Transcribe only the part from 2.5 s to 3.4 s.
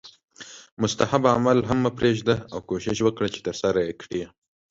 او کوښښ وکړه چې